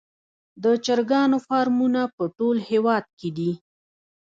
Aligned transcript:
د 0.63 0.65
چرګانو 0.85 1.37
فارمونه 1.47 2.01
په 2.15 2.23
ټول 2.37 2.55
هیواد 2.69 3.05
کې 3.19 3.29
دي 3.37 3.51